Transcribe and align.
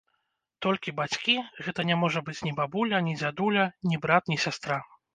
Толькі 0.65 0.93
бацькі, 0.99 1.35
гэта 1.67 1.87
не 1.91 1.95
можа 2.05 2.19
быць 2.31 2.37
ні 2.49 2.57
бабуля, 2.63 3.05
ні 3.11 3.17
дзядуля, 3.23 3.71
ні 3.93 4.03
брат, 4.07 4.23
ні 4.35 4.45
сястра. 4.49 4.85